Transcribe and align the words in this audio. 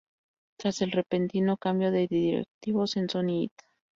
Tras 0.57 0.81
el 0.81 0.93
repentino 0.93 1.57
cambio 1.57 1.91
de 1.91 2.07
directivos 2.07 2.97
en 2.97 3.07
Sony 3.07 3.27
Int. 3.43 3.53